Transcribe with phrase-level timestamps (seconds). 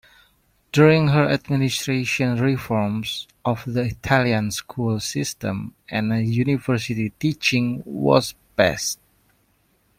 [0.71, 8.97] During her administration reforms of the Italian school system and university teaching was passed.